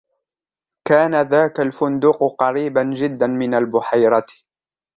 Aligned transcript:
كان 0.87 1.21
ذاك 1.21 1.59
الفندق 1.59 2.35
قريباً 2.39 2.83
جداً 2.97 3.27
من 3.27 3.53
البحيرة. 3.53 4.25